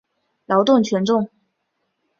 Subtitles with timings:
[0.47, 1.29] 劳动群众。